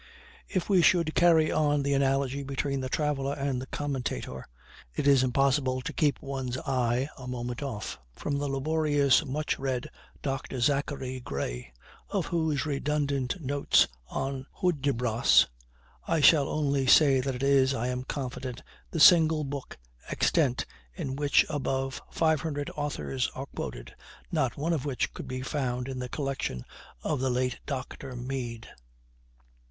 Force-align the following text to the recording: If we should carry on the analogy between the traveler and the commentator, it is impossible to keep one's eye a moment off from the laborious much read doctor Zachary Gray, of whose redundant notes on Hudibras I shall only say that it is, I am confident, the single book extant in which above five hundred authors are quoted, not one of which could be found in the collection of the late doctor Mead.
If 0.49 0.67
we 0.67 0.81
should 0.81 1.13
carry 1.13 1.51
on 1.51 1.83
the 1.83 1.93
analogy 1.93 2.41
between 2.41 2.79
the 2.79 2.89
traveler 2.89 3.35
and 3.35 3.61
the 3.61 3.67
commentator, 3.67 4.47
it 4.95 5.05
is 5.05 5.21
impossible 5.21 5.79
to 5.81 5.93
keep 5.93 6.19
one's 6.23 6.57
eye 6.57 7.07
a 7.19 7.27
moment 7.27 7.61
off 7.61 7.99
from 8.15 8.39
the 8.39 8.47
laborious 8.49 9.23
much 9.23 9.59
read 9.59 9.91
doctor 10.23 10.59
Zachary 10.59 11.19
Gray, 11.19 11.71
of 12.09 12.25
whose 12.25 12.65
redundant 12.65 13.39
notes 13.41 13.87
on 14.07 14.47
Hudibras 14.59 15.45
I 16.07 16.19
shall 16.19 16.47
only 16.49 16.87
say 16.87 17.19
that 17.19 17.35
it 17.35 17.43
is, 17.43 17.75
I 17.75 17.89
am 17.89 18.03
confident, 18.03 18.63
the 18.89 18.99
single 18.99 19.43
book 19.43 19.77
extant 20.09 20.65
in 20.95 21.15
which 21.15 21.45
above 21.47 22.01
five 22.09 22.41
hundred 22.41 22.71
authors 22.75 23.29
are 23.35 23.45
quoted, 23.55 23.93
not 24.31 24.57
one 24.57 24.73
of 24.73 24.83
which 24.83 25.13
could 25.13 25.27
be 25.27 25.43
found 25.43 25.87
in 25.87 25.99
the 25.99 26.09
collection 26.09 26.65
of 27.03 27.19
the 27.19 27.29
late 27.29 27.59
doctor 27.67 28.15
Mead. 28.15 28.67